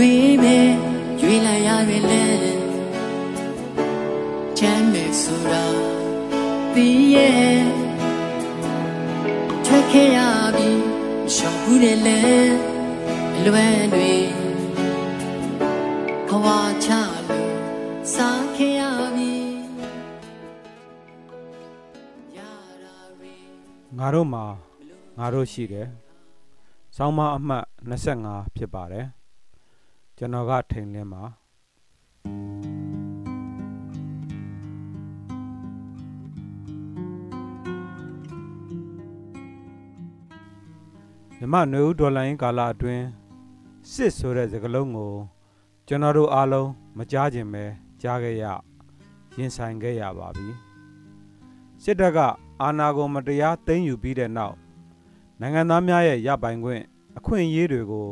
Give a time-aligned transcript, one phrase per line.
[0.00, 0.70] ရွေးမယ်
[1.20, 2.24] ရွေးလိုက်ရရင်လဲ
[4.58, 5.64] ချမ်းမယ်ဆိုတာ
[6.74, 7.60] သိရဲ့
[9.64, 10.18] ထွက်ခဲ့ရ
[10.56, 10.70] ပြီ
[11.34, 12.20] ရှောင်ဘူးတယ်လဲ
[13.36, 14.12] အလွယ်တွေ
[16.28, 16.46] ဘဝ
[16.84, 16.88] ချ
[17.28, 17.52] လို့
[18.14, 18.82] စားခဲ့ရ
[19.16, 19.32] ပြီ
[22.36, 22.38] ရ
[22.84, 23.34] တာတွေ
[23.98, 24.44] ငါတို့မှာ
[25.18, 25.86] ငါတို့ရှိတယ်။
[26.96, 29.06] ဆောင်းမအမှတ်25ဖြစ်ပါတယ်။
[30.20, 31.22] ကျွန်တော်ကထိန်လင်းပါ
[41.38, 43.04] မြမနွေဦးဒေါ်လာရင်းကာလအတွင်း
[43.92, 45.12] စစ်ဆိုတဲ့စကားလုံးကို
[45.86, 47.64] ကျွန်တော်တို့အားလုံးမကြားခြင်းပဲ
[48.02, 48.44] ကြားခဲ့ရ
[49.38, 50.48] ရင်ဆိုင်ခဲ့ရပါပြီ။
[51.82, 52.18] စစ်တပ်က
[52.62, 54.56] အာဏာကိုမတရားသိမ်းယူပြီးတဲ့နောက်
[55.40, 56.82] နိုင်ငံသားများရဲ့ရပိုင်ခွင့်
[57.18, 58.08] အခွင့်အရေးတွေကို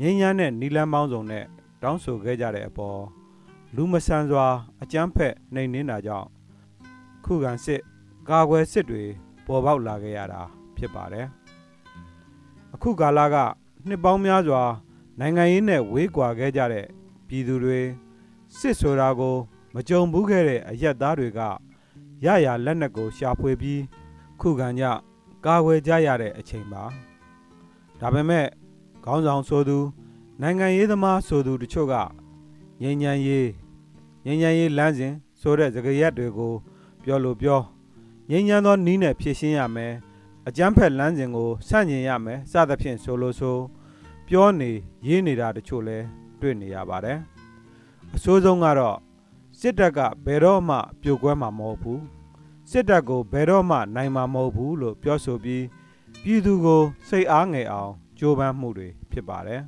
[0.00, 1.44] ငြိမ်းချမ်းတဲ့နီလန်းပေါင်းစုံနဲ့
[1.82, 3.00] တောင်းဆိုခဲ့ကြတဲ့အပေါ်
[3.76, 4.46] လူမဆန်စွာ
[4.82, 6.28] အကြမ်းဖက်နှိမ်နင်းတာကြောင့်
[7.24, 7.80] ခုခံစစ်
[8.28, 9.04] ကာကွယ်စစ်တွေ
[9.46, 10.40] ပေါ်ပေါက်လာခဲ့ရတာ
[10.76, 11.26] ဖြစ်ပါတယ်။
[12.74, 13.36] အခုကာလက
[13.88, 14.62] နှစ်ပေါင်းများစွာ
[15.18, 16.86] နိုင်ငံရေးနဲ့ဝေးကွာခဲ့ကြတဲ့
[17.28, 17.80] ပြည်သူတွေ
[18.58, 19.36] စစ်ဆိုတာကို
[19.74, 21.40] မကြုံဘူးခဲ့တဲ့အရက်သားတွေက
[22.24, 23.82] ရရလက်နက်ကိုရှာဖွေပြီး
[24.40, 24.84] ခုခံကြ
[25.46, 26.82] ကာကွယ်ကြရတဲ့အချိန်ပါ
[28.00, 28.46] ဒါပေမဲ့
[29.06, 29.78] ခေါင်းဆောင်ဆိုသူ
[30.40, 31.94] နိုင်ငံရေးသမားဆိုသူတချို့က
[32.80, 33.48] ငြိမ်းချမ်းရေး
[34.24, 36.52] ငြိမ်းချမ်းရေးလမ်းစဉ်ဆိုတဲ့စကားရက်တွေကို
[37.04, 37.60] ပြောလို့ပြော
[38.30, 39.92] ငြိမ်းချမ်းသောနီးနဲ့ဖြည့်ရှင်းရမယ်
[40.48, 43.56] အကြမ်းဖက်လမ်းစဉ်ကိုဆန့်ကျင်ရမယ်စသဖြင့်ဆိုလို့ဆို
[44.28, 44.70] ပြောနေ
[45.06, 45.98] ရေးနေတာတချို့လဲ
[46.40, 47.18] တွေ့နေရပါတယ်
[48.14, 48.96] အဆိုးဆုံးကတော့
[49.58, 52.02] စစ်တပ်ကဘယ်တော့မှပြိုကွဲမှာမဟုတ်ဘူး
[52.70, 55.64] စစ်တပ်ကိုဘယ်တော့မှနိုင်မှာမဟုတ်ဘူးလို့ပြောဆိုပြီး
[56.22, 59.62] ပြည်သူကိုစိတ်အားငယ်အောင် ကြိုးပမ်းမှုတွေဖြစ်ပါတယ်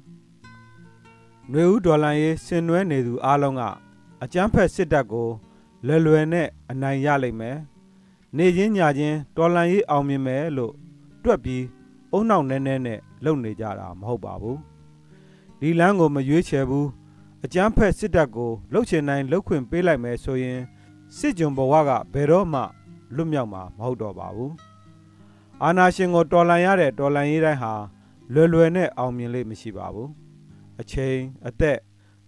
[1.52, 3.62] ။နှွေဦးဒေါ်လာရေးဆင်နွှဲနေသူအားလုံးက
[4.22, 5.28] အကြမ်းဖက်စစ်တပ်ကို
[5.86, 7.56] လွယ်လွယ်နဲ့အနိုင်ရလိမ့်မယ်။
[8.36, 10.74] နေချင်းညချင်းဒေါ်လာရေးအောင်မြင်မယ်လို့
[11.24, 11.64] တွက်ပြီး
[12.12, 14.58] အုံနောက်နဲနဲနဲ့လုပ်နေကြတာမဟုတ်ပါဘူး။
[15.61, 16.89] ဒီလမ်းကိုမရွေးချယ်ဘူး
[17.44, 20.61] အကြမ်းဖက်စစ်တပ်ကိုလှုပ်ချင်တိုင်းလှုပ်ခွင့်ပေးလိုက်မယ်ဆိုရင်
[21.17, 22.62] စစ်ကြုံဘဝကဘယ်တော့မှ
[23.14, 24.52] လွတ်မြောက်မှာမဟုတ်တော့ပါဘူး
[25.62, 27.73] အာနာရှင်ကိုတော်လှန်ရတဲ့တော်လှန်ရေးတိုင်းဟာ
[28.33, 30.11] လွယ်လွယ်နဲ့အောင်မြင်လိမ့်မရှိပါဘူး
[30.80, 31.78] အချိန်အသက်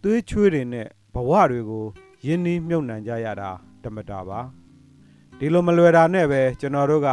[0.03, 1.87] သွေးချွေးတွေနဲ့ဘဝတွေကို
[2.25, 3.51] ယင်းနှီးမြုပ်နှံကြရတာ
[3.83, 4.41] တမတာပါ
[5.39, 7.09] ဒီလိုမလွယ်တာနဲ့ပဲကျွန်တော်တို့က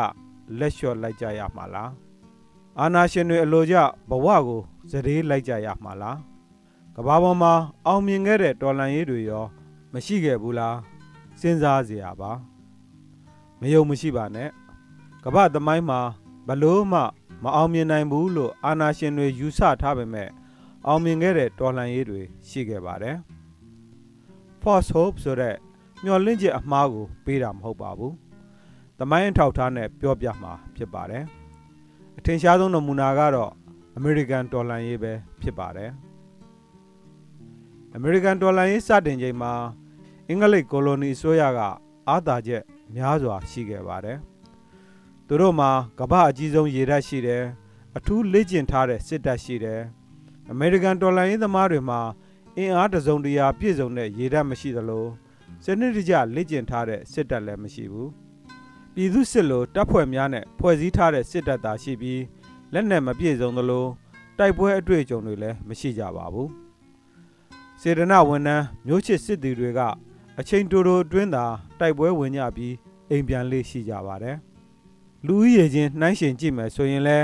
[0.59, 1.91] လက်လျှော့လိုက်ကြရမှာလား
[2.79, 3.75] အာနာရှင်တွေအလိုကြ
[4.09, 4.61] ဘဝကို
[4.91, 6.17] စတေးလိုက်ကြရမှာလား
[6.95, 7.53] ကဘာပေါ်မှာ
[7.85, 9.45] အောင်မြင်ခဲ့တဲ့တော်လှန်ရေးတွေရော
[9.93, 10.77] မရှိခဲ့ဘူးလား
[11.39, 12.31] စဉ်းစားစရာပါ
[13.59, 14.49] မယုံမရှိပါနဲ့
[15.23, 15.99] ကမ္ဘာသမိုင်းမှာ
[16.47, 17.01] ဘလို့မှ
[17.43, 20.29] မအောင်မြင်နိုင်ဘူးလို့အာနာရှင်တွေယူဆထားပေမဲ့
[20.87, 23.17] အောင်မြင်ခဲ့တဲ့တော်လှန်ရေးတွေရှိခဲ့ပါတယ်
[24.61, 25.55] False Hope ဆိုတဲ့
[26.03, 28.13] မျှော်လင့်ချက်အမှားကိုပေးတာမဟုတ်ပါဘူး
[28.97, 31.23] သမိုင်းအထောက်ထားနဲ့ပြောပြမှာဖြစ်ပါတယ်
[32.17, 33.51] အထင်ရှားဆုံးနမူနာကတော့
[33.99, 35.91] American တော်လှန်ရေးပဲဖြစ်ပါတယ်
[37.97, 39.53] American တော်လှန်ရေးစတင်ချိန်မှာ
[40.27, 41.59] အင်္ဂလိပ်ကိုလိုနီအစိုးရက
[42.09, 42.63] အာသာချက်
[42.95, 44.17] များစွာရှိခဲ့ပါတယ်။
[45.29, 47.43] သူတို့မှာကမ္ဘာအကြီးဆုံးရေတပ်ရှိတယ်။
[47.97, 49.81] အထူးလေ့ကျင့်ထားတဲ့စစ်တပ်ရှိတယ်။
[50.51, 51.99] အမေရိကန်တော်လှန်ရေးသမားတွေမှာ
[52.57, 55.05] အင်အားတစုံတရာပြည့်စုံတဲ့ရေတပ်မရှိသလို
[55.63, 58.09] စနစ်တကျလေ့ကျင့်ထားတဲ့စစ်တပ်လည်းမရှိဘူး။
[58.93, 62.21] ပြည်သူစစ်လိုတပ်ဖွဲ့များနဲ့ဖွဲ့စည်းထားတဲ့စစ်တပ်သာရှိပြီး
[62.73, 63.85] လက်နက်မပြည့်စုံသလို
[64.37, 66.49] တိုက်ပွဲအတွေ့အကြုံတွေလည်းမရှိကြပါဘူး။
[67.81, 69.79] စေတနာဝန်ထမ်းမျိုးချစ်စစ်သည်တွေက
[70.39, 71.45] အချိန်တိုတိုအတွင်းသာ
[71.79, 72.73] တိုက်ပွဲဝင်ကြပြီး
[73.09, 74.37] အိမ်ပြန်လေးရှိကြပါတယ်။
[75.25, 77.17] လူဦးရေချင်းနှိုင်းယှဉ်ကြည့်မယ်ဆိုရင်လဲ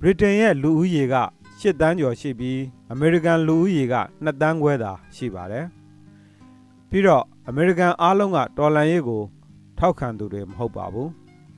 [0.00, 1.16] ဗြိတိန်ရဲ့လူဦးရေက
[1.58, 2.60] 8တန်းကျော်ရှိပြီး
[2.92, 5.66] အမေရိကန်လူဦးရေက2တန်းခွဲသာရှိပါတယ်။
[6.88, 9.22] ပြီးတော့အမေရိကန်အားလုံးကတော်လန်ရေးကို
[9.78, 11.08] ထောက်ခံသူတွေမဟုတ်ပါဘူး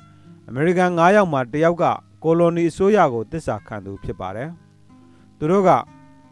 [0.48, 1.84] ။အမေရိကန်9ယောက်မှာတယောက်က
[2.24, 4.50] ကိုလိုနီအစိုးရကိုတစ္ဆာခံသူဖြစ်ပါတယ်။
[5.38, 5.70] သူတို့က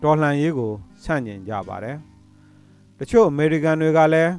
[0.03, 0.73] တော်လှန်ရေးကို
[1.03, 1.97] ဆန့်ကျင်ကြပါတယ်။
[2.99, 4.33] တချို့အမေရိကန်တွေကလည်း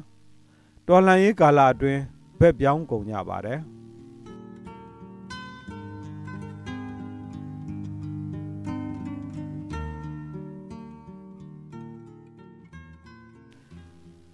[0.88, 2.00] တော်လှန်ရေးကာလအတွင်း
[2.38, 3.60] ဘက်ပြောင်းကုန်ကြပါတယ်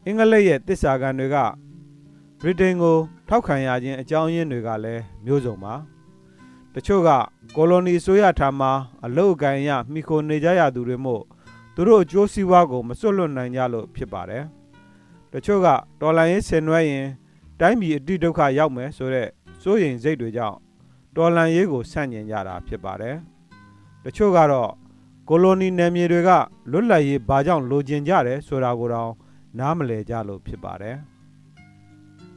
[0.07, 1.37] အင်္ဂလိပ်ရဲ့တစ္ဆာကန်တွေက
[2.41, 2.97] ဗြိတိန်ကို
[3.29, 5.75] ထောက်ခံရခြင်းအကြောင်းရင်းတွေကလည်းမျိုးစုံပါ
[6.75, 7.11] တချို့က
[7.57, 8.71] ကိုလိုနီဆိုရထားမှာ
[9.05, 11.23] အလုတ်အကန်ရမိခိုနေကြရသူတွေမို့
[11.75, 14.45] သူတို့အကျိုးစီးပွားကိုမစွတ်လွတ်နိုင်ကြလို့ဖြစ်ပါတယ်။
[15.33, 15.69] တချို့က
[16.01, 17.07] တော်လိုင်းရေးဆင်နွှဲရင်
[17.61, 19.29] တိုင်းပြည်အတိဒုက္ခရောက်မယ်ဆိုတဲ့
[19.63, 20.57] စိုးရိမ်စိတ်တွေကြောင့်
[21.17, 23.17] တော်လန်ရေးကိုဆန့်ကျင်ကြတာဖြစ်ပါတယ်။
[24.05, 24.71] တချို့ကတော့
[25.29, 26.31] ကိုလိုနီနယ်မြေတွေက
[26.71, 29.11] လွတ်လပ်ရေးဘာကြောင့်လိုချင်ကြတယ်ဆိုတာကိုတော့
[29.59, 30.97] နားမလည်ကြလို့ဖြစ်ပါတယ်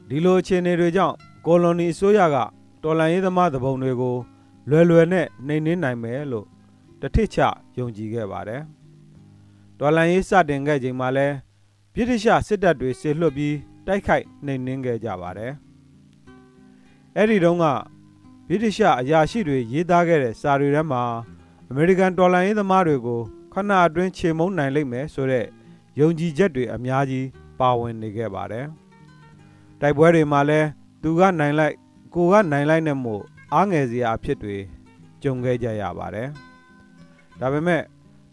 [0.08, 1.16] ဒီလိုအခြေအနေတွေကြောင့်
[1.46, 2.36] ကိုလိုနီအစိုးရက
[2.82, 4.16] တော်လှန်ရေးသမားသဘုံတွေကို
[4.70, 6.46] လွယ်လွယ်နဲ့နှိမ်နင်းနိုင်မယ်လို့
[7.00, 7.38] တထစ်ချ
[7.78, 8.62] ယုံကြည်ခဲ့ပါတယ်
[9.78, 11.26] တော်လှန်ရေးစတင်ခဲ့ချိန်မှာလဲ
[11.94, 13.56] ဗြိတိရှစစ်တပ်တွေဆေလွှတ်ပြီး
[13.86, 15.52] တိုက်ခိုက်နှိမ်နင်းခဲ့ကြပါတယ်
[17.16, 17.66] အဲ့ဒီတုန်းက
[18.48, 21.02] ဗြိတိရှအရာရှိတွေရေးသားခဲ့တဲ့စာတွေထဲမှာ
[21.70, 23.20] အမေရိကန်တော်လှန်ရေးသမားတွေကို
[23.52, 25.46] ခဏအတွင်းခြေမုံနိုင်လိမ့်မယ်ဆိုတဲ့
[25.98, 27.26] ယုံကြည်ချက်တွေအများကြီး
[27.58, 28.66] ပါဝင်နေခဲ့ပါတယ်
[29.80, 30.60] တိုက်ပွဲတွေမှာလဲ
[31.02, 31.74] သူကနိုင်လိုက်
[32.14, 34.56] ကိုကနိုင်လိုက်နဲ့မို့အားငယ်စရာအဖြစ်တွေ
[35.22, 36.28] ကြုံခဲ့ကြရပါတယ်
[37.40, 37.82] ဒါပေမဲ့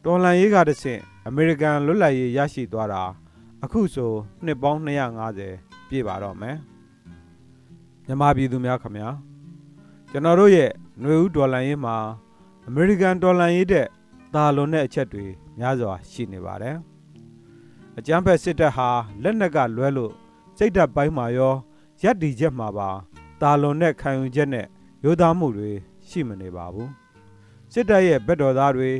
[0.03, 3.03] တော်လှန်ရေးကတဆင့်အမေရိကန်လွတ်လပ်ရေးရရှိသွားတာ
[3.63, 4.11] အခုဆို
[4.45, 6.57] နှစ်ပေါင်း250ပြည့်ပါတော့မယ်
[8.05, 9.09] မြန်မာပြည်သူများခင်ဗျာ
[10.11, 10.69] ကျွန်တော်တို့ရဲ့
[11.01, 11.95] ຫນွေဦးဒေါ်လာရင်းမှာ
[12.67, 13.87] အမေရိကန်ဒေါ်လာရေးတဲ့
[14.33, 15.25] သာလွန်တဲ့အချက်တွေ
[15.57, 16.77] များစွာရှိနေပါတယ်
[17.97, 18.89] အကြမ်းဖက်စစ်တပ်ဟာ
[19.23, 20.13] လက်နက်ကလွဲလို့
[20.57, 21.53] စိတ်ဓာတ်ပိုင်းမှာရော
[22.01, 22.89] ရက်တီချက်မှာပါ
[23.41, 24.67] သာလွန်တဲ့ခံယူချက်နဲ့
[25.03, 25.71] ရိုးသားမှုတွေ
[26.07, 26.89] ရှိမနေပါဘူး
[27.73, 28.91] စစ်တပ်ရဲ့ဘက်တော်သားတွေ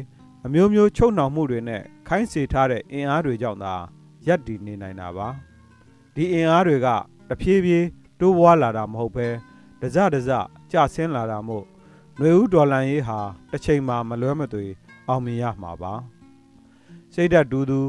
[0.46, 3.74] အမျိုးမျိုးချုပ်နှောင်မှုတွေနဲ့ခိုင်းစေထားတဲ့အင်အားတွေကြောင့်သာ
[4.28, 5.28] ရပ်တည်နေနိုင်တာပါ
[6.16, 6.88] ဒီအင်အားတွေက
[7.30, 7.88] တဖြည်းဖြည်း
[8.20, 9.28] တိုးပွားလာတာမဟုတ်ပဲ
[9.82, 10.30] တစတစ
[10.72, 11.66] ကျဆင်းလာတာမို့
[12.18, 13.20] ຫນွေဦးဒေါ်လန်ရေးဟာ
[13.52, 14.66] တစ်ချိန်မှာမလွဲမသွေ
[15.08, 15.94] အောင်မြင်ရမှာပါ
[17.14, 17.82] စိတ်ဓာတ်တူတူ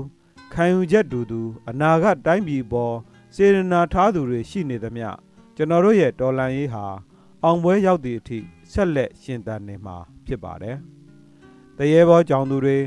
[0.52, 2.94] ခံယူချက်တူတူအနာဂတ်တိုင်းပြည်ပေါ်
[3.34, 5.08] စေရနာထားသူတွေရှိနေသမျှ
[5.56, 6.84] ကျွန်တော်တို့ရဲ့ဒေါ်လန်ရေးဟာ
[7.44, 8.38] အောင်ပွဲရောက်သည့်အထိ
[8.72, 9.96] ဆက်လက်ရှင်သန်နေမှာ
[10.26, 10.76] ဖြစ်ပါတယ်
[11.76, 12.78] တရေဘောကြောင်သူတွေ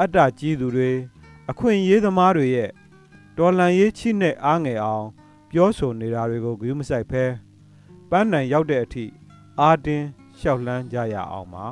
[0.00, 0.90] အတ္တကြီးသူတွေ
[1.50, 2.70] အခွင့်အရေးသမားတွေရဲ့
[3.38, 5.06] ဒေါ်လန်ရေးချိနဲ့အားငယ်အောင်
[5.50, 7.24] ပြောဆိုနေတာတွေကိုဂရုမစိုက်ဖဲ
[8.10, 9.04] ပန်းနိုင်ရောက်တဲ့အထိ
[9.60, 10.06] အာတင်း
[10.38, 11.66] လျှောက်လန်းကြရအောင်ပါ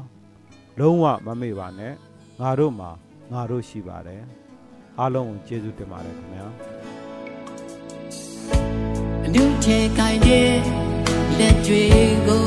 [0.79, 1.95] လုံးဝမမေ့ပါနဲ့
[2.41, 2.91] ငါတို့မှာ
[3.33, 4.23] ငါတို့ရှိပါတယ်
[5.00, 6.47] အားလုံးကိုကျေးဇူးတင်ပါတယ်ခင်ဗျာ
[9.25, 10.53] အနုထဲကိုင်းတဲ့
[11.39, 11.85] လက်တွေ
[12.27, 12.42] ကို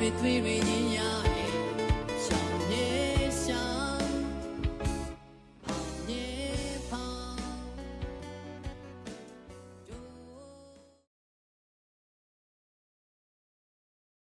[0.00, 1.15] သွေးသွေးတွေညင်ညာ